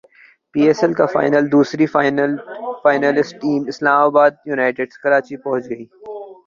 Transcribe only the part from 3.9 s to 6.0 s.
باد یونائیٹڈ کراچی پہنچ گئی